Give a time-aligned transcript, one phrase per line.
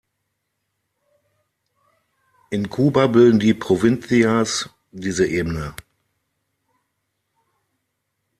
[2.49, 5.75] In Kuba bilden die "Provincias" diese Ebene.